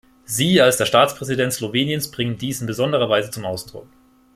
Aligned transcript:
Sie 0.25 0.59
als 0.59 0.77
der 0.77 0.87
Staatspräsident 0.87 1.53
Sloweniens 1.53 2.09
bringen 2.09 2.35
dies 2.39 2.59
in 2.59 2.65
besonderer 2.65 3.07
Weise 3.07 3.29
zum 3.29 3.45
Ausdruck. 3.45 3.87